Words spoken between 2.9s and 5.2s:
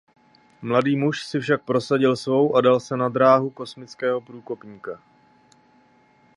na dráhu kosmického průkopníka.